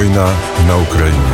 Война 0.00 0.28
на 0.66 0.80
Украине. 0.80 1.30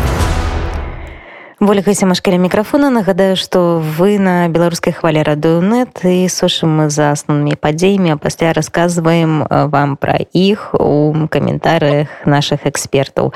Ольга 1.61 1.95
Сямашкаля 1.95 2.37
мікрафона 2.37 2.91
нагадаю 2.91 3.37
што 3.37 3.79
вы 3.79 4.19
на 4.19 4.49
беларускай 4.49 4.93
хвале 4.93 5.23
радыонет 5.23 6.03
і 6.03 6.27
сушым 6.27 6.75
мы 6.75 6.91
за 6.91 7.15
асноўнымі 7.15 7.55
падзеямі 7.55 8.11
а 8.11 8.17
пасля 8.19 8.51
расказваем 8.51 9.47
вам 9.47 9.95
пра 9.95 10.19
іх 10.35 10.75
у 10.75 11.15
каментарыях 11.31 12.27
наших 12.27 12.67
экспертаў 12.67 13.31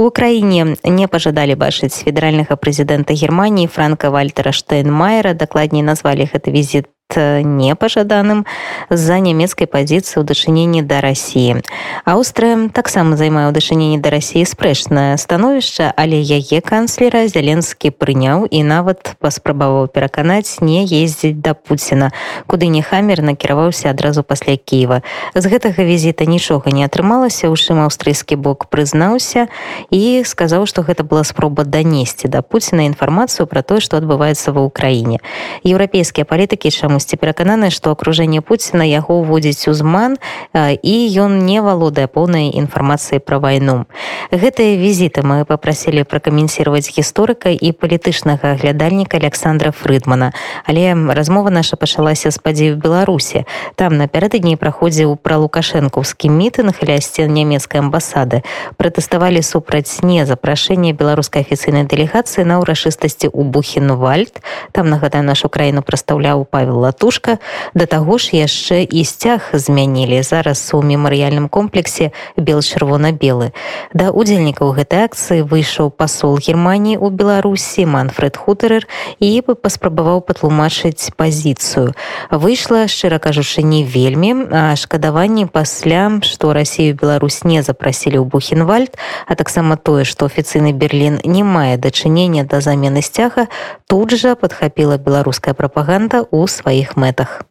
у 0.00 0.08
краіне 0.08 0.80
не 0.80 1.06
пажадалі 1.12 1.60
бачыць 1.60 2.00
федэральнага 2.00 2.56
прэзідэнта 2.56 3.12
германії 3.12 3.68
франка 3.68 4.08
вальтера 4.08 4.56
штейнмайера 4.56 5.36
дакладней 5.36 5.84
назвалі 5.84 6.24
гэта 6.24 6.48
візіт 6.48 6.88
непажаданым 7.16 8.46
з-за 8.90 9.18
нямецкай 9.18 9.66
пазіцыі 9.66 10.20
ў 10.20 10.24
дачыненні 10.24 10.82
да 10.82 11.00
рассіі. 11.00 11.64
Аўстрыя 12.04 12.70
таксама 12.70 13.16
займае 13.16 13.48
ў 13.48 13.52
дачыненні 13.52 13.98
да 13.98 14.14
рассіі 14.14 14.46
спрэчнае 14.46 15.18
становішча, 15.18 15.92
але 15.96 16.22
яе 16.22 16.60
канцлера 16.60 17.26
зяленскі 17.26 17.90
прыняў 17.90 18.46
і 18.46 18.62
нават 18.62 19.16
паспрабаваў 19.18 19.88
пераканаць 19.88 20.62
не 20.62 20.86
ездзіць 20.86 21.40
да 21.42 21.54
Пуціна, 21.54 22.12
куды 22.46 22.70
не 22.70 22.82
хамер 22.82 23.22
накіраваўся 23.22 23.90
адразу 23.90 24.22
пасля 24.22 24.56
Кіева. 24.56 25.02
З 25.34 25.44
гэтага 25.46 25.82
візіта 25.82 26.24
нічога 26.24 26.70
не 26.70 26.86
атрымалася, 26.86 27.50
у 27.50 27.56
чым 27.56 27.82
аўстрыйскі 27.82 28.36
бок 28.36 28.70
прызнаўся 28.70 29.48
і 29.90 30.22
сказаў, 30.24 30.66
што 30.70 30.86
гэта 30.86 31.02
была 31.02 31.24
спроба 31.24 31.64
данесці 31.64 32.28
да 32.28 32.42
Пуціна 32.42 32.86
інфармацыю 32.86 33.46
пра 33.50 33.62
тое, 33.62 33.80
што 33.80 33.98
адбываецца 33.98 34.52
ва 34.54 34.62
ўкраіне. 34.68 35.18
Еўрапейскія 35.64 36.24
палітыкі 36.24 36.70
чаму 36.70 36.99
свядомасці 37.00 37.16
перакананы 37.16 37.70
што 37.70 37.92
акружэнне 37.96 38.40
Пуціна 38.44 38.84
яго 38.84 39.24
ўводзіць 39.24 39.68
у 39.68 39.74
зман 39.74 40.18
і 40.52 40.94
ён 41.16 41.46
не 41.46 41.62
валодае 41.64 42.06
поўнай 42.06 42.52
інфармацыі 42.52 43.24
пра 43.24 43.38
вайну. 43.40 43.86
Гэтыя 44.30 44.76
візіты 44.76 45.24
мы 45.24 45.44
попрасілі 45.44 46.04
пракаментировать 46.04 46.92
гісторыка 46.92 47.48
і 47.48 47.72
палітычнага 47.72 48.52
аглядальніка 48.52 49.16
александра 49.16 49.72
фрыдмана. 49.72 50.32
Але 50.66 50.92
размова 50.92 51.50
наша 51.50 51.76
пачалася 51.76 52.30
з 52.30 52.38
падзею 52.38 52.76
беларусі. 52.76 53.44
Там 53.76 53.96
напярэдадні 53.96 54.56
праходзіў 54.60 55.16
пра 55.16 55.40
лукашэнкаўскі 55.40 56.28
мітынг 56.28 56.84
ля 56.84 57.00
сцен 57.00 57.32
нямецкай 57.32 57.80
амбасады. 57.80 58.42
Пратэставалі 58.76 59.42
супраць 59.42 60.02
не 60.02 60.26
запрашэння 60.26 60.92
беларускай 60.92 61.42
афіцыйнай 61.42 61.88
дэлегацыі 61.88 62.44
на 62.44 62.60
ўрашыстасці 62.60 63.32
у 63.32 63.42
бухенвальд. 63.44 64.42
Там 64.72 64.90
нагадаю 64.90 65.24
нашу 65.24 65.48
краіну 65.48 65.82
прадстаўляў 65.82 66.44
павел 66.44 66.89
латушка. 66.90 67.38
Да 67.74 67.86
таго 67.86 68.18
ж 68.18 68.34
яшчэ 68.34 68.82
і 68.82 69.06
сцяг 69.06 69.54
змянілі. 69.54 70.22
Зараз 70.26 70.74
у 70.74 70.82
мемарыяльным 70.82 71.46
комплексе 71.46 72.10
бел-чырвона-белы 72.34 73.54
да 73.94 74.10
удзельнікаў 74.10 74.74
гэтай 74.74 75.06
акцыі 75.06 75.46
выйшаў 75.46 75.90
пасол 75.94 76.38
германії 76.38 76.98
у 76.98 77.10
беларусі 77.10 77.86
манфред 77.86 78.36
хутарер 78.36 78.86
і 79.20 79.30
бы 79.46 79.54
паспрабаваў 79.54 80.24
патлумачыць 80.24 81.14
пазіцыю. 81.14 81.94
Выйшла 82.30 82.88
шчыра 82.88 83.22
кажучы 83.22 83.62
не 83.62 83.84
вельмі 83.84 84.50
шкадаванні 84.74 85.46
пасля 85.46 86.22
што 86.26 86.52
рассію 86.52 86.96
беларусь 86.96 87.44
не 87.44 87.62
запрасілі 87.62 88.18
ў 88.18 88.26
бухенвальд 88.26 88.96
а 89.26 89.36
таксама 89.36 89.76
тое 89.76 90.02
што 90.08 90.26
афіцыйны 90.26 90.72
берлін 90.72 91.20
не 91.24 91.44
мае 91.44 91.76
дачынення 91.76 92.44
да 92.48 92.60
замены 92.64 93.02
сцяга 93.02 93.46
тут 93.86 94.16
жа 94.16 94.34
падхапіла 94.34 94.96
беларуская 94.96 95.52
прапаганда 95.52 96.24
ў 96.24 96.48
сваіх 96.48 96.79
сваіх 96.80 96.96
мэтах 96.96 97.49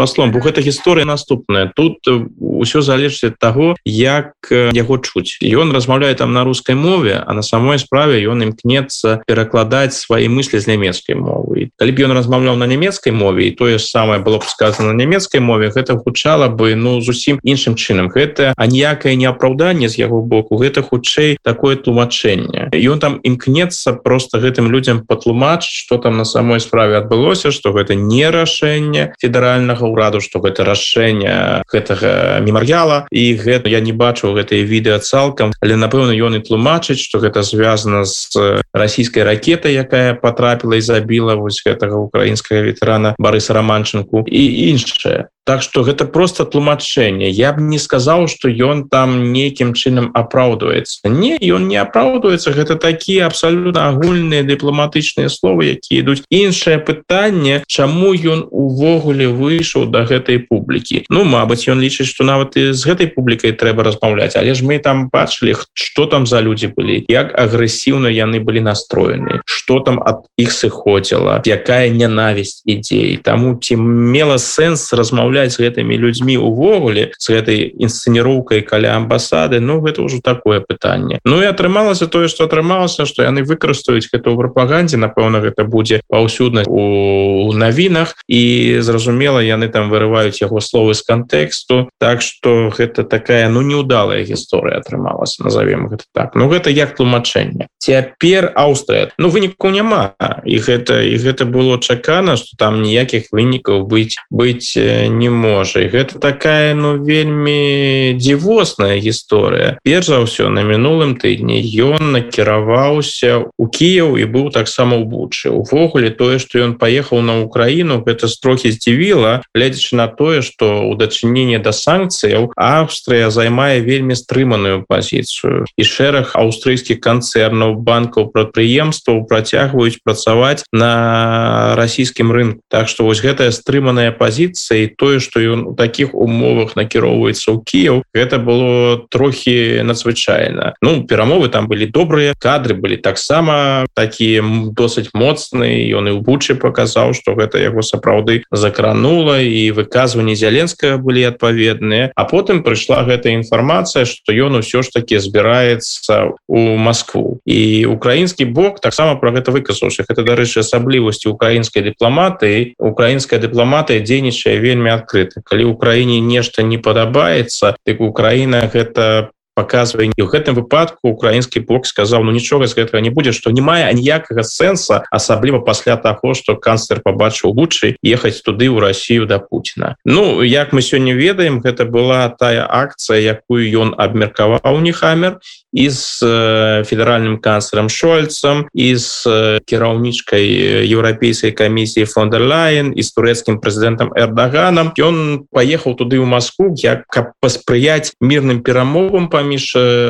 паслом 0.00 0.32
бо 0.32 0.40
гэта 0.40 0.64
гісторыя 0.64 1.04
наступная. 1.04 1.68
Тут 1.76 2.08
ўсё 2.08 2.80
залежыць 2.80 3.28
ад 3.28 3.36
таго 3.36 3.76
як 3.84 4.32
яго 4.48 4.96
чуць. 4.96 5.36
Ён 5.44 5.76
размаўляе 5.76 6.16
там 6.16 6.32
на 6.32 6.44
рускай 6.48 6.72
мове 6.72 7.20
а 7.20 7.36
на 7.36 7.44
самой 7.44 7.76
справе 7.76 8.24
ён 8.24 8.40
імкнецца 8.48 9.28
перакладаць 9.28 9.92
свае 9.92 10.32
мыслі 10.32 10.56
з 10.56 10.72
нямецкай 10.72 11.20
мовы. 11.20 11.68
Калі 11.76 11.92
б 11.92 12.08
ён 12.08 12.16
размаўляў 12.16 12.56
на 12.56 12.64
нямецкай 12.64 13.12
мове 13.12 13.52
і 13.52 13.56
тое 13.60 13.76
ж 13.76 13.84
самае 13.84 14.24
было 14.24 14.40
б 14.40 14.48
сказано 14.48 14.92
на 14.92 14.96
нямецкай 14.96 15.44
мове 15.44 15.68
гэта 15.68 16.00
гучала 16.00 16.48
бы 16.48 16.72
ну 16.72 17.04
зусім 17.04 17.36
іншым 17.44 17.76
чынам. 17.76 18.08
Гэта 18.08 18.56
аніякае 18.56 19.20
неапраўданне 19.20 19.92
з 19.92 20.00
яго 20.00 20.24
боку 20.24 20.56
гэта 20.56 20.80
хутчэй 20.80 21.36
такое 21.44 21.76
тлумачэнне. 21.76 22.72
Ён 22.72 23.04
там 23.04 23.20
імкнецца 23.20 24.00
просто 24.00 24.40
гэтым 24.40 24.72
людям 24.72 25.04
патлумачыць 25.04 25.84
что 25.84 26.00
там 26.00 26.16
на 26.16 26.24
самой 26.24 26.60
справе 26.60 26.96
адбылося 26.96 27.52
что 27.52 27.76
гэта 27.76 27.92
не 27.94 28.24
рашэнне 28.24 29.12
федэральнага 29.20 29.89
ўраду 29.90 30.20
что 30.20 30.40
гэта 30.40 30.64
рашэнне 30.64 31.62
гэтага 31.66 32.40
мемар'яла 32.40 33.06
і 33.10 33.34
гэта 33.34 33.68
я 33.68 33.80
не 33.80 33.92
бачу 33.92 34.32
гэтые 34.32 34.64
відэа 34.64 34.98
цалкам 35.02 35.52
але 35.60 35.76
напэўна 35.76 36.14
ён 36.14 36.38
і 36.38 36.44
тлумачыць 36.46 37.00
что 37.02 37.18
гэта 37.18 37.42
звязана 37.42 38.04
з 38.04 38.62
расійскай 38.72 39.26
ракетай 39.26 39.74
якая 39.74 40.14
потрапіла 40.14 40.78
і 40.78 40.86
забіла 40.86 41.34
вось 41.34 41.62
гэтага 41.66 41.98
украінскага 41.98 42.62
ветэрана 42.64 43.14
барыса 43.18 43.54
романчынку 43.54 44.24
і 44.26 44.42
іншае 44.70 45.28
Так 45.50 45.62
что 45.62 45.82
гэта 45.82 46.04
просто 46.04 46.44
тлумачэнне 46.44 47.28
я 47.28 47.52
б 47.52 47.58
не 47.58 47.78
сказаў 47.82 48.28
что 48.30 48.46
ён 48.46 48.86
там 48.86 49.32
нейкім 49.32 49.74
чынам 49.74 50.14
апраўдваецца 50.14 51.10
не 51.10 51.34
ён 51.42 51.66
не 51.66 51.74
апраўдваецца 51.74 52.54
гэта 52.54 52.76
такія 52.78 53.26
абсалютна 53.26 53.90
агульныя 53.90 54.46
дыпламатычныя 54.46 55.26
словы 55.26 55.74
якія 55.74 56.06
ідуць. 56.06 56.22
Іншае 56.30 56.78
пытанне 56.78 57.66
чаму 57.66 58.14
ён 58.14 58.46
увогуле 58.46 59.26
выйшаў 59.26 59.90
до 59.90 59.98
да 59.98 60.06
гэтай 60.06 60.38
публікі. 60.38 61.02
Ну 61.10 61.26
Мабыць 61.26 61.66
ён 61.66 61.82
лічыць 61.82 62.06
что 62.06 62.22
нават 62.22 62.54
і 62.54 62.70
з 62.70 62.86
гэтай 62.86 63.10
публікай 63.10 63.50
трэба 63.50 63.82
размаўляць. 63.82 64.38
Але 64.38 64.54
ж 64.54 64.62
мы 64.62 64.78
там 64.78 65.10
бачылі 65.10 65.58
что 65.74 66.06
там 66.06 66.30
за 66.30 66.38
людзі 66.46 66.70
былі 66.78 67.02
як 67.10 67.34
агрэсіўна 67.34 68.06
яны 68.06 68.38
былі 68.38 68.62
настроены 68.62 69.42
что 69.50 69.82
там 69.82 69.98
ад 69.98 70.30
іх 70.38 70.54
сыходзіла 70.54 71.42
якая 71.42 71.90
ненавісць 71.90 72.62
ідзей 72.70 73.18
таму 73.18 73.58
ці 73.58 73.82
мела 73.82 74.38
сэнс 74.38 74.92
размаўляць 74.92 75.39
размаўляць 75.40 75.56
з 75.56 75.60
гэтымі 75.60 75.96
людзьмі 75.96 76.36
увогуле 76.36 77.12
з 77.18 77.26
гэтай 77.32 77.58
інсцэніроўкай 77.78 78.62
каля 78.62 78.96
амбасады 78.96 79.60
Ну 79.60 79.80
гэта 79.80 80.02
ўжо 80.02 80.20
такое 80.22 80.60
пытанне 80.60 81.20
Ну 81.24 81.40
і 81.42 81.46
атрымалася 81.46 82.06
тое 82.06 82.28
што 82.28 82.44
атрымалася 82.44 83.06
што 83.06 83.22
яны 83.22 83.42
выкарыстаюць 83.42 84.08
гэта 84.12 84.30
ў 84.30 84.36
прапагандзе 84.36 84.96
напэўна 84.96 85.40
гэта 85.40 85.64
будзе 85.64 86.02
паўсюднасць 86.08 86.68
у 86.68 87.52
навінах 87.52 88.14
і 88.28 88.80
зразумела 88.80 89.40
яны 89.40 89.68
там 89.68 89.90
вырываюць 89.90 90.40
яго 90.40 90.60
словы 90.60 90.94
з 90.94 91.02
кантэксту 91.02 91.88
Так 92.00 92.22
што 92.22 92.70
гэта 92.70 93.04
такая 93.04 93.48
ну 93.48 93.62
неудалая 93.62 94.24
гісторыя 94.24 94.80
атрымалася 94.80 95.44
назовем 95.44 95.88
гэта 95.88 96.04
так. 96.12 96.34
Ну 96.34 96.48
гэта 96.48 96.70
як 96.70 96.96
тлумачэнне 96.96 97.68
цяпер 97.80 98.52
Аўстрыя. 98.54 99.10
Ну 99.18 99.32
выніку 99.32 99.72
няма. 99.72 100.14
І 100.44 100.60
гэта 100.60 101.00
і 101.00 101.16
гэта 101.16 101.48
было 101.48 101.80
чакана 101.80 102.36
што 102.36 102.54
там 102.60 102.84
ніякіх 102.84 103.32
вынікаў 103.32 103.88
быць 103.88 104.20
быць 104.28 104.76
не 104.76 105.30
можа. 105.32 105.88
Гэта 105.88 106.20
такая 106.20 106.76
ну 106.76 107.00
вельмі 107.00 108.14
дзівосная 108.20 109.00
гісторыя. 109.00 109.80
Перш 109.82 110.12
за 110.12 110.20
ўсё 110.20 110.52
на 110.52 110.62
мінулым 110.62 111.16
тыдні 111.16 111.64
ён 111.64 112.12
накіраваўся 112.12 113.48
у 113.56 113.64
Кіяў 113.70 114.20
і 114.20 114.24
быў 114.28 114.52
таксама 114.52 115.00
ў 115.00 115.08
бучы. 115.08 115.48
Увогуле 115.48 116.12
тое 116.12 116.36
што 116.36 116.60
ён 116.60 116.76
паехаў 116.76 117.24
на 117.24 117.40
Украіну 117.40 118.04
гэта 118.04 118.28
трохі 118.28 118.76
здзівіла 118.76 119.40
гледзячы 119.56 119.96
на 119.96 120.06
тое 120.06 120.44
што 120.44 120.84
у 120.84 120.92
дачыненне 121.00 121.58
да 121.64 121.72
санкцыяў 121.72 122.52
Австрыя 122.60 123.32
займае 123.32 123.80
вельмі 123.80 124.12
стрыманую 124.12 124.84
пазіцыю. 124.84 125.64
І 125.80 125.82
шэраг 125.82 126.36
аўстрыйскіх 126.36 127.00
канцэрнаў 127.00 127.69
банкаў 127.74 128.30
прадпрыемстваў 128.34 129.26
працягваюць 129.30 130.00
працаваць 130.04 130.64
на 130.72 131.74
расійскім 131.76 132.32
рынку. 132.32 132.60
Так 132.68 132.88
што 132.88 133.04
вось 133.04 133.22
гэтая 133.22 133.50
стрыманая 133.50 134.10
пазіцыя 134.12 134.90
тое 134.96 135.20
что 135.20 135.40
ён 135.40 135.66
у 135.70 135.74
таких 135.74 136.14
умовах 136.14 136.76
накіроўваецца 136.76 137.52
ў 137.52 137.58
Кіяў 137.64 138.02
гэта 138.14 138.38
было 138.38 139.06
трохі 139.10 139.82
надзвычайна. 139.84 140.74
Ну 140.82 141.04
перамовы 141.04 141.48
там 141.48 141.68
былі 141.68 141.86
добрыя 141.86 142.34
кадры 142.38 142.74
былі 142.74 142.96
таксама 142.96 143.86
такія 143.94 144.42
досыць 144.74 145.12
моцныя 145.14 145.76
ён 145.96 146.10
і 146.10 146.12
ў 146.16 146.20
бучы 146.20 146.56
показаў 146.56 147.14
что 147.14 147.34
гэта 147.38 147.60
яго 147.62 147.82
сапраўды 147.82 148.42
закранула 148.50 149.40
і 149.40 149.70
выказванні 149.76 150.34
зяленскага 150.34 150.98
былі 150.98 151.28
адпаведныя. 151.30 152.12
А 152.16 152.24
потым 152.24 152.62
прыйшла 152.62 153.04
гэтая 153.04 153.38
інфармацыя 153.40 154.04
что 154.04 154.32
ён 154.32 154.60
усё 154.60 154.82
ж 154.82 154.90
таки 154.94 155.20
збіраецца 155.20 156.34
у 156.48 156.60
Москву 156.76 157.40
і 157.46 157.59
украінскі 157.86 158.44
бок 158.44 158.80
таксама 158.80 159.16
про 159.16 159.32
гэта 159.32 159.54
выказаўся 159.54 160.04
это 160.08 160.22
дарэчы 160.26 160.60
асаблівасці 160.62 161.32
украінскай 161.32 161.82
дыпламаты 161.86 162.74
украінская 162.78 163.40
дыпламатыя 163.40 164.04
дзейнічае 164.04 164.58
вельмі 164.60 164.94
адкрыты 164.94 165.42
калі 165.44 165.72
ўкраіне 165.74 166.20
нешта 166.20 166.62
не 166.62 166.78
падабаецца 166.78 167.76
дык 167.86 168.00
Украіна 168.00 168.66
гэта 168.72 169.30
показвае 169.60 170.08
і 170.08 170.22
ў 170.24 170.28
гэтым 170.32 170.56
выпадку 170.56 171.12
украінскі 171.12 171.60
бок 171.68 171.84
сказаў 171.84 172.24
ну 172.24 172.32
нічога 172.32 172.64
з 172.64 172.80
гэтага 172.80 173.04
не 173.04 173.12
будзе 173.12 173.36
што 173.36 173.52
не 173.52 173.60
мае 173.60 173.84
аніякага 173.92 174.40
сэнса 174.40 175.04
асабліва 175.12 175.60
пасля 175.60 176.00
таго 176.00 176.32
што 176.32 176.56
канцлер 176.56 177.04
побачыў 177.04 177.52
лучший 177.52 178.00
ехаць 178.00 178.40
туды 178.40 178.72
ў 178.72 178.80
Россию 178.80 179.28
да 179.28 179.38
Путина. 179.38 179.96
Ну 180.04 180.40
як 180.42 180.72
мы 180.72 180.80
сёння 180.80 181.12
ведаем 181.12 181.60
гэта 181.60 181.84
была 181.84 182.32
тая 182.32 182.64
акцыя 182.64 183.20
якую 183.20 183.68
ён 183.68 183.92
абмеркаваў 183.98 184.80
нехамер 184.80 185.40
і 185.72 185.88
з 185.90 186.22
э, 186.22 186.84
федеральным 186.84 187.38
канцлером 187.38 187.88
шольцам 187.88 188.66
і 188.74 188.96
з 188.96 189.26
э, 189.26 189.58
кіраўнічкай 189.66 190.88
еўрапейскай 190.88 191.52
камісіі 191.52 192.08
фондерлайн 192.08 192.92
і 192.96 193.02
з 193.02 193.10
турэцкім 193.12 193.60
прэзідэнтам 193.60 194.10
эрдаганам 194.16 194.94
ён 194.96 195.46
паехаў 195.52 195.94
туды 195.94 196.18
ў 196.18 196.26
Москву 196.26 196.74
як 196.78 197.06
каб 197.10 197.36
паспрыяць 197.42 198.14
мірным 198.20 198.62
перамовам 198.62 199.28
паміж 199.28 199.49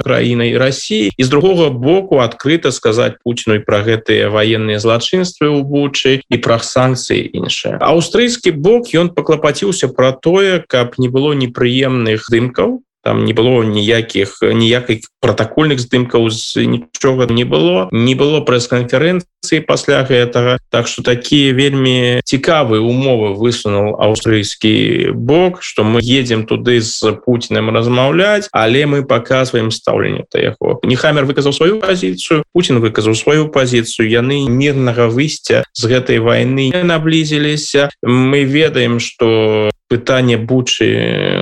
краінай 0.05 0.59
Росіі 0.59 1.15
і 1.17 1.23
з 1.25 1.29
другога 1.29 1.71
боку 1.71 2.19
адкрыта 2.19 2.75
сказаць 2.75 3.17
Пуціну 3.25 3.57
і 3.57 3.65
пра 3.65 3.81
гэтыя 3.87 4.29
военные 4.29 4.83
злачынствы 4.83 5.49
ў 5.49 5.65
бучы 5.65 6.21
і 6.27 6.37
пра 6.43 6.59
санкцыі 6.59 7.31
іншыя. 7.33 7.79
Аўстрыйскі 7.81 8.53
бок 8.53 8.93
ён 8.93 9.15
паклапаціўся 9.17 9.89
пра 9.95 10.13
тое 10.13 10.61
каб 10.67 10.99
не 10.99 11.09
было 11.09 11.33
непрыемных 11.33 12.29
дымкаў 12.29 12.83
там 13.02 13.25
не 13.25 13.32
было 13.32 13.64
ніякіх 13.64 14.41
ніякай 14.43 15.02
протакольных 15.20 15.81
здымкаў 15.81 16.29
нічога 16.56 17.26
не 17.31 17.44
было. 17.44 17.88
Не 17.93 18.14
было 18.14 18.41
прэс-канферэнцыі 18.41 19.64
пасля 19.67 20.05
гэтага 20.05 20.58
так 20.70 20.88
что 20.88 21.02
такія 21.02 21.52
вельмі 21.52 22.20
цікавыя 22.25 22.81
умовы 22.81 23.37
высунул 23.37 23.97
аўстрыйскі 24.00 25.12
бок 25.14 25.62
что 25.62 25.85
мы 25.85 26.00
едем 26.02 26.47
туды 26.47 26.81
з 26.81 27.17
Путиным 27.25 27.70
размаўляць 27.70 28.49
але 28.52 28.87
мы 28.87 29.05
показываем 29.05 29.70
стаўленне 29.70 30.25
то 30.31 30.38
яго. 30.38 30.81
Нехамер 30.85 31.25
выказаў 31.25 31.52
сваю 31.52 31.81
пазіцыю 31.81 32.44
Путин 32.52 32.81
выказаў 32.81 33.14
сваю 33.14 33.49
пазіцыю 33.49 34.08
яны 34.08 34.49
мирнага 34.49 35.08
выйсця 35.08 35.64
з 35.73 35.82
гэтай 35.88 36.19
войны 36.19 36.73
наблізіліся 36.73 37.91
мы 38.02 38.44
ведаем 38.44 39.00
что 39.00 39.70
пытанне 39.91 40.39
бучы 40.39 40.87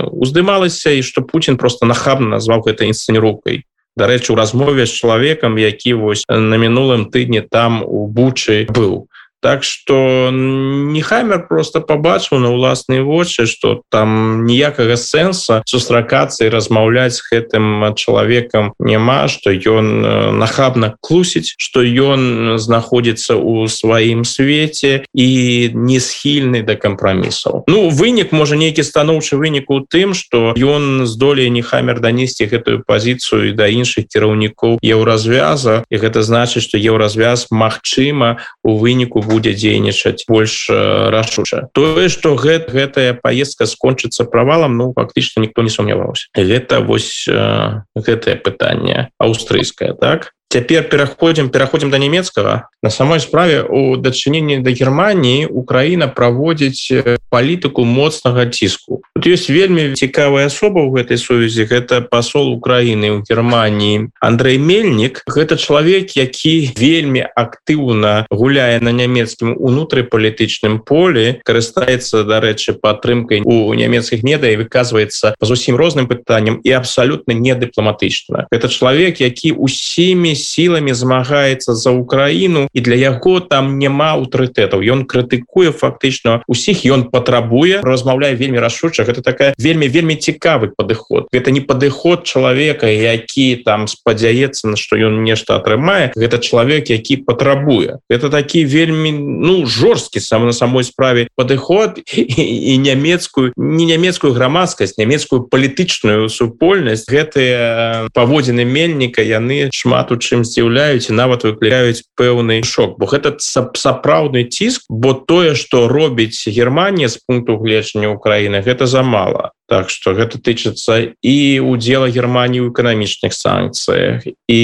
уздымалася 0.09 0.97
і 0.97 1.05
што 1.05 1.21
Путін 1.21 1.61
просто 1.61 1.85
нахабна 1.87 2.41
назваў 2.41 2.65
гэта 2.65 2.89
інсцэніроўкай 2.89 3.69
дарэчы 3.99 4.33
у 4.33 4.37
размове 4.39 4.87
з 4.87 4.95
чалавекам 4.97 5.59
які 5.59 5.95
вось 6.01 6.25
на 6.29 6.57
мінулым 6.57 7.13
тыдні 7.13 7.45
там 7.45 7.85
у 7.85 8.07
бучы 8.09 8.65
быў 8.73 9.08
Так 9.41 9.63
что 9.63 10.31
нехамер 10.33 11.47
просто 11.47 11.81
побачыў 11.81 12.43
на 12.43 12.51
ўласныя 12.51 13.07
вочы 13.07 13.47
что 13.47 13.83
там 13.91 14.43
ніякага 14.47 14.99
сэнса 14.99 15.63
сустракацца 15.63 16.43
і 16.43 16.51
размаўляць 16.51 17.23
гэтым 17.23 17.95
чалавекам 17.95 18.75
няма 18.83 19.29
что 19.31 19.55
ён 19.55 19.87
э, 20.03 20.31
нахабна 20.35 20.99
клусіць 20.99 21.55
что 21.55 21.87
ён 21.87 22.59
знаходзіцца 22.59 23.39
ў 23.39 23.71
сваім 23.71 24.27
свеце 24.27 25.07
і 25.15 25.29
не 25.71 26.03
схільны 26.03 26.67
да 26.67 26.75
кампрамісаў 26.75 27.63
Ну 27.71 27.95
вынік 27.95 28.35
можа 28.35 28.59
нейкі 28.59 28.83
станоўчы 28.83 29.39
вынік 29.39 29.71
у 29.71 29.87
тым 29.87 30.19
что 30.19 30.51
ён 30.59 31.07
здолее 31.07 31.47
нехамер 31.47 32.03
данесці 32.03 32.51
гэтую 32.51 32.83
пазіцыю 32.83 33.55
да 33.55 33.71
іншых 33.71 34.11
кіраўнікоў 34.11 34.83
еўразвяза 34.83 35.87
і 35.87 35.97
гэта 36.03 36.27
значыць 36.27 36.67
что 36.67 36.75
еўразвяз 36.75 37.47
Мачыма 37.55 38.43
у 38.67 38.83
выніку 38.83 39.28
будзе 39.29 39.53
дзейнічаць 39.53 40.25
больш 40.29 40.69
рашуча. 40.73 41.69
Тое 41.77 42.09
что 42.09 42.35
гэт 42.35 42.73
гэтая 42.73 43.13
поездка 43.15 43.69
скончыцца 43.69 44.25
правалам 44.25 44.77
ну 44.81 44.93
фактычна 44.97 45.45
ніхто 45.45 45.63
не 45.63 45.71
сумняваўся. 45.71 46.33
Гэта 46.35 46.81
вось 46.81 47.29
э, 47.29 47.85
гэтае 47.95 48.37
пытанне 48.41 49.13
аўстрыйскае 49.21 49.93
так 50.01 50.33
Цяпер 50.49 50.89
пераходзім 50.89 51.51
пераходзім 51.53 51.91
да 51.93 51.99
нямецкага 52.01 52.73
на 52.83 52.91
самой 52.91 53.21
справе 53.21 53.69
у 53.69 54.01
дачыненні 54.01 54.65
да 54.65 54.73
Геррманіі 54.73 55.53
Украіна 55.53 56.09
праводзіць 56.09 57.21
палітыку 57.29 57.85
моцнага 57.85 58.49
ціску 58.49 59.05
тут 59.13 59.29
ёсць 59.29 59.53
вельмі 59.53 59.93
цікавая 59.93 60.49
асоба 60.49 60.81
ў 60.89 61.05
гэтай 61.05 61.21
сувязі 61.21 61.69
гэта 61.69 62.01
пасол 62.01 62.49
Украіны 62.57 63.13
ў 63.13 63.29
Геррманіі 63.29 64.09
Андрей 64.25 64.57
мельнік 64.57 65.21
гэта 65.29 65.61
чалавек 65.61 66.17
які 66.17 66.73
вельмі 66.81 67.29
актыўна 67.29 68.25
гуляе 68.33 68.81
на 68.81 68.89
нямецкім 68.97 69.53
унутрыпалітычным 69.53 70.81
полі 70.81 71.45
карыстаецца 71.45 72.25
дарэчы 72.25 72.81
падтрымкай 72.81 73.45
у 73.45 73.77
нямецкіх 73.77 74.25
меда 74.25 74.49
і 74.49 74.65
выказваецца 74.65 75.37
па 75.37 75.45
зусім 75.45 75.77
розным 75.77 76.09
пытанням 76.09 76.57
і 76.65 76.73
абсалютна 76.73 77.37
не 77.37 77.53
дыпламатычна 77.53 78.49
это 78.49 78.73
чалавек 78.73 79.21
які 79.21 79.53
усімі 79.53 80.38
сіламі 80.39 80.95
змагаецца 80.95 81.75
за 81.75 81.91
Украіну 81.91 82.69
і 82.73 82.81
для 82.81 82.95
яго 82.95 83.41
там 83.41 83.79
няма 83.79 84.15
аўтарытэтаў. 84.15 84.81
Ён 84.81 85.05
крытыкуе 85.05 85.75
фактычна 85.75 86.41
усіх 86.47 86.87
ён 86.87 87.11
патрабуе 87.11 87.83
размаўляе 87.83 88.39
вельмі 88.39 88.63
рашуча. 88.63 89.05
Гэта 89.05 89.23
такая 89.23 89.51
вельмі 89.59 89.89
вельмі 89.91 90.15
цікавы 90.15 90.71
падыход. 90.77 91.29
Гэта 91.35 91.51
не 91.51 91.61
падыход 91.61 92.25
чалавека 92.25 92.87
які 92.87 93.63
там 93.67 93.89
спадзяецца 93.91 94.71
на 94.71 94.77
што 94.79 94.97
ён 94.97 95.23
нешта 95.27 95.59
атрымае. 95.59 96.15
Гэта 96.15 96.39
чалавек 96.39 96.91
які 96.91 97.27
патрабуе. 97.27 97.99
Это 98.09 98.31
такі 98.31 98.65
вельмі 98.65 99.13
ну 99.13 99.67
жорсткі 99.67 100.21
сам 100.21 100.47
на 100.47 100.53
самой 100.53 100.85
справе 100.85 101.29
падыход 101.37 101.99
і, 102.07 102.79
нямецкую 102.79 103.53
не 103.57 103.85
нямецкую 103.87 104.33
грамадскасць 104.33 104.99
нямецкую 104.99 105.49
палітычную 105.51 106.29
супольнасць. 106.29 107.09
Гэтыя 107.09 108.09
паводзіны 108.15 108.65
мельніка 108.65 109.23
яны 109.23 109.71
шмат 109.73 110.13
у 110.13 110.17
чым 110.29 110.45
з'яўляюць 110.45 111.09
і 111.09 111.17
нават 111.17 111.49
выклікаюць 111.49 112.05
пэўны 112.21 112.61
шок. 112.69 113.01
Бо 113.01 113.09
гэта 113.09 113.41
сапраўдны 113.41 114.45
ціск 114.45 114.85
бо 114.89 115.17
тое 115.17 115.57
что 115.57 115.89
робіць 115.89 116.45
Германія 116.45 117.09
з 117.09 117.17
пункту 117.25 117.57
гледжання 117.57 118.13
Украіны 118.13 118.61
гэта 118.61 118.85
замала. 118.85 119.57
Так 119.69 119.89
что 119.91 120.13
гэта 120.13 120.37
тычыцца 120.37 121.17
і 121.25 121.37
удзела 121.65 122.13
Геррманіі 122.13 122.69
ў 122.69 122.73
эканамічных 122.73 123.33
санкцыях 123.33 124.29
і 124.29 124.63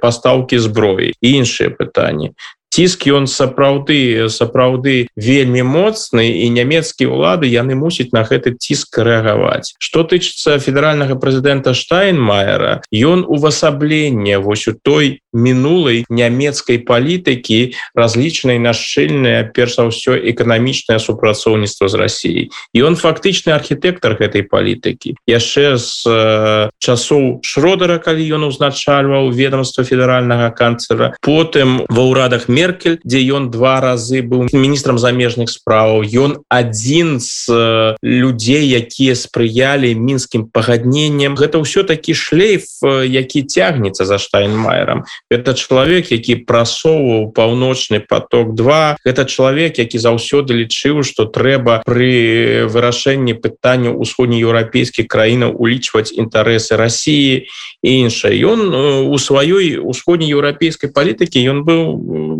пастаўкі 0.00 0.56
зброі 0.56 1.12
іншыя 1.20 1.68
пытанні 1.72 2.32
ціск 2.76 3.08
ён 3.08 3.24
сапраўды 3.24 4.28
сапраўды 4.28 5.08
вельмі 5.16 5.64
моцны 5.64 6.28
і 6.28 6.52
нямецкія 6.52 7.08
ўлады 7.08 7.48
яны 7.48 7.72
мусяць 7.72 8.12
на 8.12 8.20
гэты 8.20 8.52
ціск 8.52 9.00
рэагаваць. 9.00 9.72
Что 9.80 10.04
тычыцца 10.04 10.60
федеральнага 10.60 11.16
прэзідэнта 11.16 11.72
штайнмайера 11.72 12.84
ён 12.92 13.24
увасабленне 13.24 14.36
вось 14.44 14.68
у 14.68 14.76
той 14.76 15.24
мінулай 15.32 16.04
нямецкай 16.12 16.84
палітыкі 16.84 17.72
разлічанай 17.96 18.60
на 18.60 18.76
шчыльнае 18.76 19.48
перш 19.56 19.80
за 19.80 19.88
ўсё 19.88 20.20
эканамічнае 20.36 21.00
супрацоўніцтва 21.00 21.88
з 21.88 21.94
Росіяй 21.96 22.44
і 22.76 22.78
он 22.84 23.00
фактычны 23.00 23.56
архітэктар 23.56 24.20
гэтай 24.20 24.44
палітыкі. 24.44 25.16
Яшчэ 25.24 25.80
з 25.80 26.04
э, 26.04 26.68
часоў 26.76 27.40
шродера 27.40 27.96
калі 27.96 28.20
ён 28.36 28.48
узначальваў 28.52 29.32
ведомства 29.32 29.80
федеральнага 29.80 30.52
канцлера 30.52 31.16
потым 31.24 31.88
ва 31.88 32.04
ўрадах 32.04 32.48
мер 32.52 32.65
меркель 32.66 32.98
дзе 33.04 33.22
ён 33.30 33.50
два 33.54 33.78
разы 33.80 34.22
быў 34.26 34.50
міністрам 34.50 34.98
замежных 34.98 35.50
справаў 35.50 36.02
ён 36.02 36.42
адзін 36.50 37.22
з 37.22 37.46
э, 37.50 37.94
людзей 38.02 38.66
якія 38.66 39.14
спрыялі 39.14 39.94
мінскім 39.94 40.50
пагадненнем. 40.50 41.38
Гэта 41.38 41.62
ўсё 41.62 41.86
такі 41.86 42.14
шлейф 42.14 42.66
э, 42.82 43.06
які 43.06 43.46
цягнецца 43.46 44.02
за 44.04 44.18
штайнмайером 44.18 45.06
это 45.30 45.54
чалавек 45.54 46.10
які 46.10 46.42
прасоўваў 46.42 47.30
паўночны 47.30 48.02
поток 48.02 48.54
2 48.58 48.98
гэта 49.06 49.22
чалавек 49.24 49.78
які 49.78 49.98
заўсёды 49.98 50.58
лічыў 50.66 51.06
что 51.06 51.30
трэба 51.30 51.86
пры 51.86 52.66
вырашэнні 52.66 53.38
пытання 53.38 53.94
усходнееўрапейскіх 53.94 55.06
краінаў 55.06 55.54
улічваць 55.54 56.10
інтарэсы 56.10 56.74
Росіі 56.74 57.46
іншае 57.86 58.34
ён 58.42 58.60
э, 58.74 58.80
у 59.06 59.16
сваёй 59.18 59.78
усходнееўрапейскай 59.78 60.90
палітыкі 60.90 61.38
ён 61.46 61.62
быў 61.62 61.96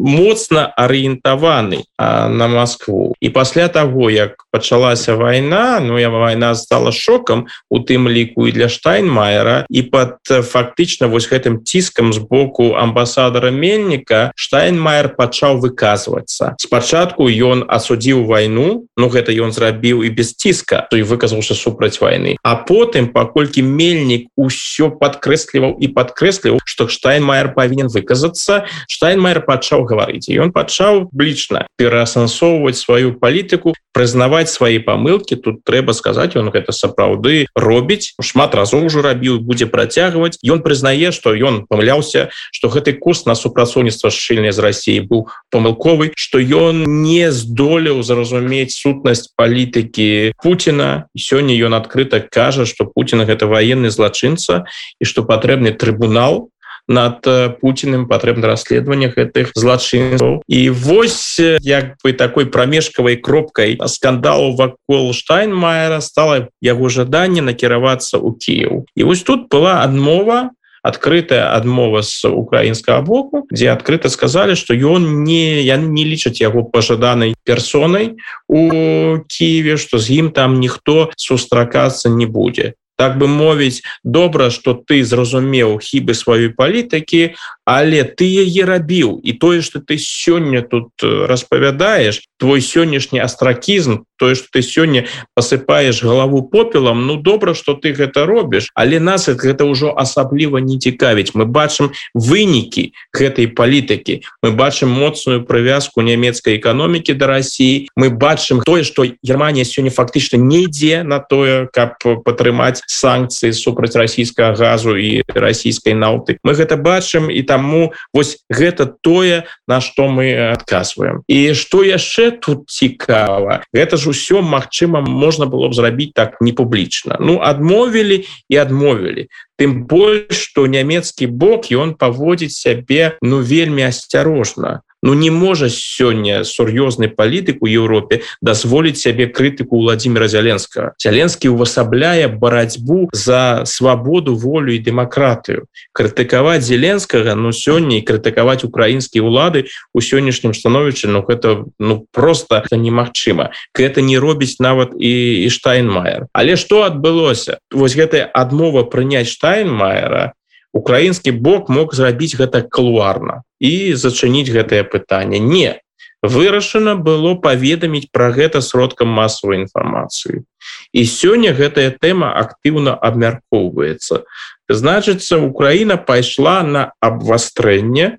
моцна 0.06 0.66
арыентаваны 0.76 1.84
на 1.98 2.46
Москву. 2.48 3.14
І 3.20 3.30
пасля 3.30 3.68
того 3.68 4.10
як 4.10 4.46
пачалася 4.50 5.14
вайна 5.14 5.80
ну 5.80 5.98
я 5.98 6.08
вайна 6.08 6.54
стала 6.54 6.92
шокам 6.92 7.46
у 7.70 7.78
тым 7.78 8.08
ліку 8.08 8.46
і 8.46 8.52
для 8.52 8.68
штайнмайера. 8.68 9.66
І 9.70 9.82
под 9.82 10.18
фактычна 10.26 11.06
вось 11.06 11.30
гэтым 11.30 11.62
ціскам 11.64 12.12
з 12.12 12.18
боку 12.18 12.74
амбасадара 12.74 13.50
мельніка 13.50 14.32
штайнмайер 14.36 15.14
пачаў 15.16 15.58
выказвацца 15.60 16.54
спачатку 16.60 17.28
ён 17.28 17.64
асудзіў 17.68 18.24
вайну 18.26 18.86
Ну 18.96 19.08
гэта 19.12 19.32
ён 19.32 19.52
зрабіў 19.52 20.02
і 20.02 20.10
без 20.10 20.34
ціска 20.34 20.86
то 20.90 20.96
і 20.96 21.04
выказаўся 21.04 21.54
супраць 21.54 22.00
вайны 22.00 22.36
а 22.42 22.56
потым 22.56 23.12
паколькі 23.12 23.62
мельнік 23.62 24.28
усё 24.36 24.90
падкрэсліваў 25.36 25.76
і 25.80 25.86
падкрэсліваў 25.92 26.60
што 26.64 26.88
штайнмайер 26.88 27.52
павінен 27.54 27.88
выказацца. 27.92 28.64
Штайнмайер 28.88 29.44
пачаў 29.44 29.84
гаварыць 29.84 30.32
ён 30.32 30.52
пачаў 30.52 31.08
блічна 31.12 31.66
пераасэнсоўваць 31.76 32.80
сваю 32.80 33.18
палітыку 33.20 33.74
прызнаваць 33.96 34.52
свои 34.52 34.78
памылки 34.78 35.36
тут 35.36 35.64
трэба 35.64 35.92
сказаць 35.96 36.36
он 36.36 36.50
гэта 36.52 36.72
сапраўды 36.72 37.48
робіць 37.56 38.12
шмат 38.20 38.54
разоў 38.54 38.84
ужо 38.88 39.00
рабіў 39.00 39.40
будзе 39.40 39.66
працягваць. 39.66 40.36
Ён 40.44 40.60
прызнае 40.60 41.12
что 41.12 41.32
ён 41.32 41.64
памыляўся 41.68 42.28
что 42.52 42.68
гэты 42.68 42.92
курс 42.92 43.24
на 43.24 43.34
супрацоўніцтва 43.34 44.10
шчыльня 44.10 44.52
з 44.52 44.60
Россией 44.60 45.00
быў 45.00 45.28
памылковы 45.50 46.12
что 46.16 46.40
ён 46.40 46.84
не 46.84 47.32
здолеў 47.32 48.02
зразумець 48.02 48.76
сутнасць 48.76 49.32
палітыкі 49.36 50.36
Путина 50.42 51.08
сёння 51.16 51.56
ён 51.56 51.76
адкрыта 51.76 52.20
кажа 52.20 52.66
что 52.66 52.84
Путина 52.84 53.24
гэта 53.24 53.48
военный 53.48 53.88
злачынца 53.88 54.68
і 55.00 55.04
что 55.16 55.24
патрэбны 55.24 55.72
трибунал 55.72 56.50
над 56.88 57.26
э, 57.26 57.48
Путиным 57.48 58.06
патрэбна 58.06 58.52
расследаваннях 58.52 59.16
гэтых 59.16 59.56
злачынцаў 59.56 60.44
і 60.44 60.60
вось 60.70 61.40
э, 61.40 61.56
як 61.64 61.96
бы 62.04 62.12
такой 62.12 62.44
прамежкавай 62.44 63.16
кропкай 63.16 63.80
скандалу 63.88 64.52
вакол 64.52 65.16
штайнмайера 65.16 66.04
стала 66.04 66.52
яго 66.60 66.92
жаданне 66.92 67.40
накіравацца 67.40 68.20
ў 68.20 68.36
Кіев 68.36 68.84
і 68.92 69.02
вось 69.08 69.24
тут 69.24 69.48
была 69.48 69.80
адмова 69.88 70.52
открытая 70.84 71.56
адмова 71.56 72.04
з 72.04 72.28
украінскага 72.28 73.00
боку 73.00 73.48
дзе 73.48 73.72
адкрыта 73.72 74.12
сказалі 74.12 74.52
что 74.52 74.76
ён 74.76 75.24
не 75.24 75.64
я 75.64 75.80
не 75.80 76.04
лічаць 76.04 76.44
яго 76.44 76.60
пожаданай 76.60 77.40
персонай 77.40 78.20
у 78.52 79.24
Киеве 79.32 79.80
что 79.80 79.96
з 79.96 80.20
ім 80.20 80.28
там 80.28 80.60
ніхто 80.60 81.08
сустракацца 81.16 82.12
не 82.12 82.28
будзе 82.28 82.76
так 82.96 83.18
бы 83.18 83.26
мовіць 83.28 83.82
добра 84.04 84.50
что 84.50 84.74
ты 84.74 85.04
зразумеў 85.04 85.78
хібы 85.78 86.14
сваёй 86.14 86.50
палітыкі 86.56 87.36
але 87.66 88.06
ты 88.06 88.30
яе 88.30 88.62
рабіў. 88.64 89.18
І 89.26 89.32
тое 89.42 89.60
что 89.60 89.80
ты 89.82 89.98
сёння 89.98 90.62
тут 90.62 90.94
э, 91.02 91.26
распавядаешь 91.26 92.22
твой 92.38 92.62
сённяшні 92.62 93.18
астракізм 93.18 94.06
тое 94.16 94.34
что 94.38 94.48
ты 94.52 94.62
сёння 94.62 95.04
посыпаешь 95.34 96.02
галаву 96.02 96.42
попелам 96.42 97.06
ну 97.06 97.16
добра 97.16 97.54
что 97.54 97.74
ты 97.74 97.92
гэта 97.92 98.24
робіш. 98.24 98.70
Але 98.74 99.00
нас 99.00 99.28
гэта 99.28 99.66
ўжо 99.66 99.92
асабліва 99.98 100.62
не 100.62 100.78
цікавіць. 100.78 101.34
Мы 101.34 101.44
бачым 101.44 101.90
вынікі 102.14 102.94
гэтай 103.12 103.50
палітыкі. 103.50 104.22
Мы 104.46 104.54
бачым 104.54 104.88
моцную 104.88 105.42
прывязку 105.42 106.06
нямецкай 106.06 106.56
эканомікі 106.62 107.18
до 107.18 107.26
России 107.26 107.90
мы 107.96 108.10
бачым 108.10 108.62
тое 108.62 108.84
что 108.84 109.04
Германія 109.26 109.66
сёння 109.66 109.90
фактычна 109.90 110.38
не 110.38 110.70
ідзе 110.70 111.02
на 111.02 111.18
тое 111.18 111.66
каб 111.74 111.98
падтрымаць 111.98 112.85
санкцыі 112.86 113.52
супраць 113.52 113.96
расійскага 113.98 114.54
газу 114.56 114.96
і 114.96 115.22
расійскай 115.28 115.94
науты 115.94 116.38
мы 116.42 116.54
гэта 116.54 116.78
бачым 116.78 117.28
і 117.30 117.42
таму 117.42 117.92
вось 118.14 118.42
гэта 118.48 118.86
тое 118.86 119.44
на 119.66 119.80
што 119.80 120.08
мы 120.08 120.54
адказваем. 120.54 121.22
І 121.26 121.52
што 121.52 121.82
яшчэ 121.84 122.38
тут 122.40 122.70
цікава 122.70 123.62
гэта 123.74 123.96
ж 123.96 124.10
усё 124.14 124.40
Мачыма 124.46 125.00
можна 125.02 125.46
было 125.46 125.68
б 125.68 125.74
зрабіць 125.74 126.14
так 126.14 126.40
не 126.40 126.52
публічна 126.52 127.18
ну 127.20 127.40
адмовілі 127.42 128.24
і 128.48 128.54
адмовілі. 128.56 129.28
Тым 129.56 129.88
больш 129.88 130.52
што 130.52 130.66
нямецкі 130.68 131.26
бок 131.26 131.72
ён 131.72 131.96
паводзіць 131.96 132.54
сябе 132.54 133.16
ну 133.22 133.40
вельмі 133.40 133.88
асцярожна 133.88 134.85
Ну 135.02 135.14
не 135.14 135.30
можа 135.30 135.68
сёння 135.68 136.44
сур'ёзны 136.44 137.08
палітык 137.08 137.58
у 137.60 137.66
Еўропе 137.66 138.22
дазволіць 138.40 138.96
сябе 138.96 139.26
крытыку 139.26 139.82
владимира 139.82 140.28
зяленскага 140.28 140.94
зяленскі 140.98 141.52
увасабляе 141.52 142.28
барацьбу 142.28 143.08
за 143.12 143.66
свабоду 143.66 144.34
волю 144.34 144.72
і 144.72 144.80
дэмакратыю 144.80 145.66
крытыкаваць 145.92 146.64
зеленскага 146.64 147.34
ну 147.34 147.52
сёння 147.52 147.98
і 147.98 148.06
крытыкаваць 148.06 148.64
украінскія 148.64 149.20
ўлады 149.20 149.68
у 149.92 150.00
сённяшнім 150.00 150.54
становішчы 150.54 151.08
Ну 151.08 151.22
гэта 151.22 151.64
ну 151.78 152.06
просто 152.12 152.64
немагчыма 152.70 153.50
гэта 153.74 154.00
не 154.00 154.18
робіць 154.18 154.60
нават 154.60 154.92
і, 154.98 155.44
і 155.44 155.48
штайнмайер. 155.50 156.26
Але 156.32 156.56
что 156.56 156.82
адбылося 156.82 157.58
вось 157.70 157.96
гэтая 157.96 158.24
адмова 158.32 158.82
прыняць 158.84 159.28
штайнмайера 159.28 160.32
украінскі 160.76 161.32
бок 161.32 161.72
мог 161.72 161.96
зрабіць 161.96 162.36
гэта 162.36 162.62
калуарна 162.62 163.42
і 163.60 163.96
зачыніць 163.96 164.52
гэтае 164.52 164.84
пытанне. 164.84 165.40
Не 165.40 165.80
вырашана 166.22 166.96
было 166.96 167.34
паведаміць 167.40 168.08
пра 168.12 168.28
гэта 168.36 168.60
сродкам 168.60 169.08
масавай 169.08 169.62
інфармацыі. 169.64 170.44
І 170.92 171.00
сёння 171.06 171.52
гэтая 171.56 171.94
тэма 171.96 172.32
актыўна 172.36 172.96
абмяркоўваецца. 172.96 174.24
Значыцца 174.68 175.38
Украіна 175.38 175.96
пайшла 175.96 176.62
на 176.62 176.92
абвастрэнне 177.00 178.18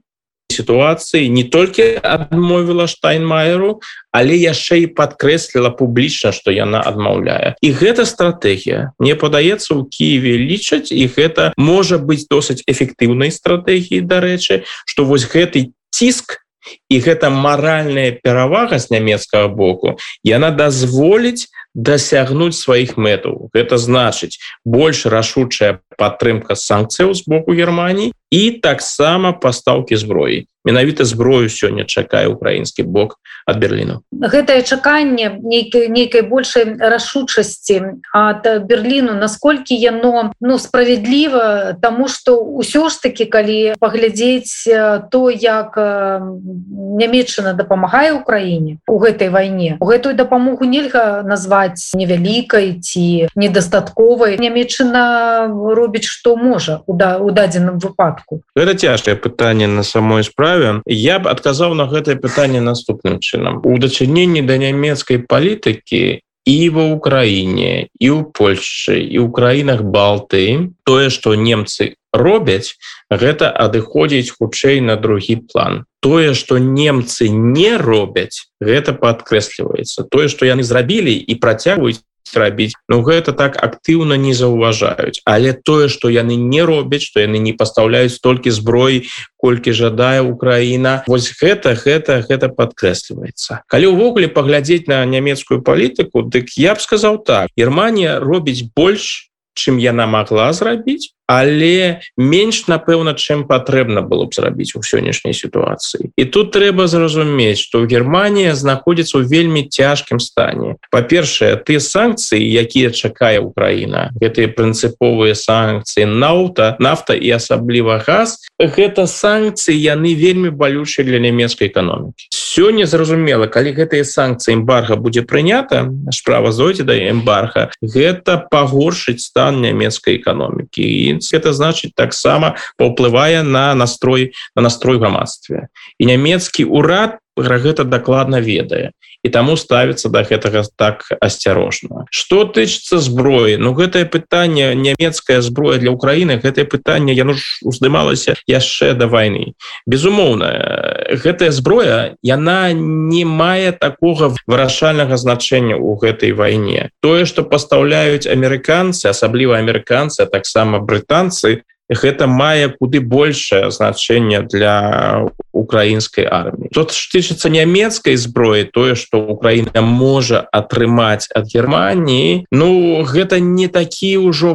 сітуацыі 0.52 1.30
не 1.30 1.44
толькі 1.44 2.00
адмовіла 2.04 2.88
штайнмайеру 2.88 3.82
але 4.12 4.34
яшчэ 4.34 4.88
і 4.88 4.94
падкрэсліла 4.98 5.76
публічна 5.78 6.32
што 6.32 6.52
яна 6.52 6.82
адмаўляе. 6.82 7.54
І 7.62 7.70
гэта 7.76 8.08
стратэгія. 8.08 8.94
Мне 9.00 9.14
падаецца 9.14 9.76
у 9.78 9.86
Киеве 9.86 10.40
лічаць 10.42 10.90
і 10.90 11.06
гэта 11.12 11.54
можа 11.58 12.02
быць 12.02 12.26
досыць 12.32 12.64
эфектыўнай 12.66 13.32
стратэгіі 13.32 14.02
дарэчы 14.02 14.64
што 14.88 15.06
вось 15.06 15.28
гэты 15.28 15.76
ціск 15.92 16.42
і 16.90 17.00
гэта 17.00 17.30
маральная 17.30 18.12
перавага 18.12 18.80
з 18.80 18.92
нямецкага 18.92 19.48
боку 19.48 19.96
яна 20.24 20.52
дазволіць 20.52 21.48
дасягнуць 21.78 22.58
сваіх 22.58 22.98
мэтаў 22.98 23.54
гэта 23.54 23.78
значыць 23.78 24.42
больш 24.66 25.06
рашучая 25.06 25.78
падтрымка 26.02 26.58
санкцыяў 26.58 27.14
з 27.14 27.22
боку 27.30 27.54
Геррманіі 27.54 28.12
і 28.30 28.44
таксама 28.52 29.32
пастаўкі 29.32 29.96
зброі 29.96 30.46
менавіта 30.68 31.06
зброю 31.08 31.48
сёння 31.48 31.88
чакае 31.88 32.28
украінскі 32.28 32.84
бок 32.84 33.16
ад 33.48 33.56
берліну 33.64 34.04
гэтае 34.12 34.68
чаканне 34.68 35.40
нейкай 35.40 35.88
нейкай 35.88 36.28
большай 36.28 36.68
рашучасці 36.76 38.04
ад 38.12 38.44
берліну 38.68 39.16
насколькі 39.16 39.80
яно 39.80 40.36
ну 40.42 40.60
справядліва 40.60 41.80
тому 41.80 42.12
что 42.12 42.36
ўсё 42.44 42.92
ж 42.92 43.00
таки 43.00 43.26
калі 43.32 43.80
паглядзець 43.80 44.68
то 45.08 45.32
як 45.32 45.80
нямецчына 45.80 47.56
дапамагае 47.56 48.12
Украіне 48.12 48.84
у 48.92 49.00
гэтай 49.00 49.32
вайне 49.32 49.80
у 49.80 49.88
гэтую 49.88 50.20
дапамогу 50.20 50.68
нельга 50.68 51.24
назваць 51.24 51.67
невялікай 51.94 52.80
ці 52.80 53.28
недастатковай 53.36 54.38
нямецчына 54.38 55.48
робіць 55.50 56.06
што 56.06 56.36
можа 56.36 56.82
у 56.88 56.94
да 56.94 57.18
у 57.18 57.32
дадзеным 57.32 57.80
выпадку. 57.80 58.42
Это 58.56 58.76
цяжкае 58.78 59.16
пытанне 59.16 59.68
на 59.68 59.84
самой 59.84 60.24
справе 60.24 60.82
я 60.86 61.20
б 61.20 61.30
адказаў 61.30 61.74
на 61.74 61.88
гэтае 61.88 62.16
пытанне 62.16 62.62
наступным 62.62 63.20
чынам 63.20 63.62
у 63.64 63.78
дачыненні 63.78 64.42
да 64.42 64.58
нямецкай 64.58 65.20
палітыкі 65.20 66.22
і 66.48 66.60
ва 66.72 66.84
ўкраіне 66.96 67.92
і 68.00 68.08
ў 68.08 68.32
Польшчы 68.32 68.96
і 69.04 69.18
ў 69.20 69.28
краінах 69.36 69.84
балты 69.84 70.72
тое 70.88 71.12
што 71.12 71.36
немцы 71.36 72.00
робяць 72.16 72.80
гэта 73.12 73.52
адыходзіць 73.52 74.32
хутчэй 74.40 74.80
на 74.80 74.96
другі 74.96 75.44
план. 75.52 75.84
Тое 76.00 76.32
што 76.32 76.56
немцы 76.56 77.28
не 77.28 77.76
робяць 77.76 78.48
гэта 78.64 78.96
падкрэсліваецца. 78.96 80.08
Тое 80.08 80.32
што 80.32 80.48
яны 80.48 80.64
зрабілі 80.64 81.12
і 81.12 81.36
працягваюць 81.36 82.00
рабіць 82.36 82.74
Ну 82.90 83.02
гэта 83.04 83.32
так 83.34 83.58
актыўна 83.62 84.18
не 84.18 84.34
заўважаюць. 84.34 85.22
Але 85.26 85.54
тое 85.54 85.88
что 85.88 86.10
яны 86.10 86.36
не 86.36 86.64
робяць 86.64 87.04
что 87.04 87.20
яны 87.20 87.38
не 87.40 87.54
пастаўляюць 87.54 88.20
толькі 88.20 88.52
зброй 88.52 89.08
колькі 89.38 89.72
жадае 89.72 90.22
Украіна 90.22 91.04
вось 91.08 91.32
гэта 91.40 91.76
гэта 91.76 92.24
гэта 92.28 92.50
подкрэсліваецца 92.50 93.64
калі 93.68 93.94
ўвогуле 93.94 94.28
паглядзець 94.28 94.88
на 94.88 95.06
нямецкую 95.06 95.62
палітыку 95.62 96.24
дык 96.24 96.58
я 96.58 96.76
б 96.76 96.82
сказаў 96.82 97.24
так. 97.24 97.52
Германія 97.58 98.20
робіць 98.20 98.68
больш 98.76 99.32
чым 99.58 99.78
яна 99.82 100.06
могла 100.06 100.54
зрабіць 100.54 101.17
але 101.28 102.00
менш 102.16 102.68
напэўна 102.72 103.14
чым 103.14 103.44
патрэбна 103.44 104.02
было 104.02 104.26
б 104.26 104.34
зрабіць 104.34 104.80
у 104.80 104.82
сённяшняй 104.82 105.36
сітуацыі. 105.36 106.10
І 106.16 106.24
тут 106.26 106.56
трэба 106.56 106.88
зразумець 106.88 107.60
что 107.60 107.84
Германія 107.84 108.56
знаходзіцца 108.56 109.20
ў 109.20 109.28
вельмі 109.28 109.68
цяжкім 109.68 110.24
стане. 110.24 110.80
Па-першае 110.90 111.60
ты 111.60 111.84
санкцыі 111.84 112.40
якія 112.40 112.96
чакае 112.96 113.44
Украіна 113.44 114.16
гэтыя 114.16 114.48
прынцыповыя 114.56 115.36
санкцыі 115.36 116.08
наута 116.08 116.80
нафта 116.80 117.14
і 117.14 117.36
асабліва 117.36 118.00
газ 118.08 118.48
гэта 118.56 119.04
санкцыі 119.06 119.76
яны 119.76 120.16
вельмі 120.16 120.50
балючыя 120.50 121.04
для 121.04 121.20
нямецкай 121.20 121.68
эканомікі. 121.68 122.32
Сёння 122.32 122.88
зразумела 122.88 123.52
калі 123.52 123.76
гэтыя 123.76 124.08
санкцыі 124.08 124.56
эмбарга 124.56 124.96
будзе 124.96 125.28
прынята 125.28 125.92
справа 126.16 126.56
зойдзе 126.56 126.88
да 126.88 126.96
эмбарха 126.96 127.70
гэта 127.84 128.48
пагоршыць 128.48 129.28
стан 129.28 129.60
нямецкай 129.62 130.24
эканомікі. 130.24 130.82
І 130.82 131.17
прынцыпе 131.18 131.38
это 131.38 131.54
значит 131.54 131.92
таксама 131.96 132.56
паўплывае 132.78 133.44
на 133.44 133.74
настрой 133.76 134.34
на 134.56 134.62
настрой 134.62 134.98
грамадстве 134.98 135.68
і 135.98 136.06
нямецкі 136.06 136.66
урад 136.66 137.20
гэта 137.38 137.84
дакладна 137.84 138.42
ведае 138.42 138.92
і 139.24 139.30
таму 139.30 139.58
ставіцца 139.58 140.10
да 140.10 140.24
гэтага 140.24 140.64
так 140.78 141.06
асцярожна 141.22 142.06
что 142.12 142.46
тычыцца 142.46 142.98
зброі 142.98 143.58
Ну 143.58 143.74
гэтае 143.74 144.06
пытанне 144.06 144.76
нямецкая 144.76 145.42
зброя 145.42 145.78
для 145.78 145.92
Украіны 145.92 146.38
гэтае 146.38 146.66
пытанне 146.66 147.14
яно 147.14 147.34
ж 147.34 147.42
уздымалася 147.62 148.36
яшчэ 148.48 148.94
да 148.94 149.08
войны 149.08 149.54
безумоўна 149.86 150.97
гэтая 151.10 151.52
зброя 151.52 152.16
яна 152.24 152.74
не 152.74 153.24
мае 153.26 153.72
такога 153.72 154.34
вырашальнага 154.48 155.18
значэння 155.18 155.78
у 155.78 155.96
гэтай 155.96 156.32
вайне. 156.32 156.90
Тое 157.02 157.26
что 157.26 157.44
пастаўляюць 157.44 158.28
амерыканцы 158.28 159.08
асабліва 159.08 159.58
амерыканцы 159.58 160.26
таксама 160.26 160.80
брытанцы 160.80 161.64
гэта 161.90 162.28
мае 162.28 162.76
куды 162.76 163.00
большее 163.00 163.72
значэнне 163.72 164.44
для 164.44 165.26
украінскай 165.54 166.28
арміі. 166.28 166.70
Тут 166.76 166.92
тычыцца 166.92 167.50
нямецкай 167.50 168.20
зброі 168.20 168.68
тое 168.68 168.96
что 168.96 169.24
Украіна 169.24 169.82
можа 169.82 170.44
атрымаць 170.52 171.32
ад 171.34 171.48
Геррманіі 171.48 172.46
Ну 172.52 173.04
гэта 173.04 173.40
не 173.40 173.68
такі 173.68 174.18
ўжо 174.18 174.54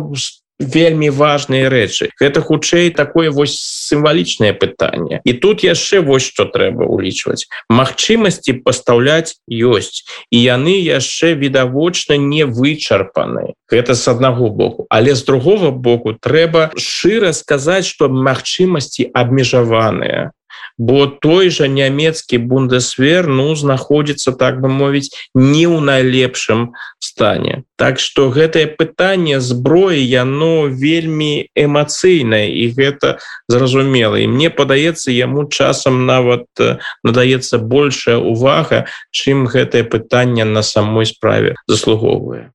вельмі 0.58 1.10
важные 1.10 1.68
рэчы. 1.68 2.10
Гэта 2.20 2.40
хутчэй 2.40 2.90
такое 2.90 3.30
вось 3.30 3.56
сімвалічнае 3.60 4.52
пытанне. 4.52 5.20
І 5.24 5.32
тут 5.32 5.64
яшчэ 5.64 6.00
вось 6.00 6.22
что 6.22 6.44
трэба 6.44 6.86
улічваць 6.86 7.46
магчымасці 7.68 8.62
пастаўляць 8.64 9.36
ёсць 9.48 10.04
і 10.30 10.38
яны 10.38 10.76
яшчэ 10.78 11.34
відавочна 11.34 12.16
не 12.16 12.44
вычарпаны. 12.46 13.54
Гэта 13.68 13.94
с 13.94 14.06
аднаго 14.08 14.50
боку. 14.50 14.86
Але 14.88 15.14
з 15.14 15.24
другого 15.24 15.70
боку 15.70 16.14
трэба 16.14 16.70
шчыра 16.76 17.32
сказаць 17.32 17.86
что 17.86 18.08
магчымасці 18.08 19.10
абмежаваныя 19.14 20.30
бо 20.78 21.06
той 21.06 21.50
жа 21.50 21.68
нямецкі 21.68 22.38
бундесвер 22.38 23.28
ну 23.28 23.54
знаходзіцца 23.56 24.32
так 24.38 24.60
бы 24.60 24.68
мовіць 24.68 25.12
не 25.34 25.66
ў 25.68 25.80
найлепшым 25.80 26.72
стане. 26.98 27.62
Так 27.76 27.98
что 27.98 28.30
гэтае 28.30 28.66
пытанне 28.78 29.40
зброі 29.40 30.00
яно 30.00 30.66
вельмі 30.66 31.48
эмацыйнае 31.54 32.48
і 32.50 32.64
гэта 32.72 33.18
зразумела. 33.48 34.16
І 34.16 34.26
мне 34.26 34.50
падаецца 34.50 35.12
яму 35.12 35.48
часам 35.48 36.06
нават 36.06 36.46
надаецца 37.02 37.58
большая 37.58 38.18
увага 38.18 38.86
чым 39.10 39.46
гэтае 39.46 39.84
пытанне 39.84 40.44
на 40.44 40.62
самой 40.62 41.06
справе 41.06 41.56
заслугоўвае 41.66 42.50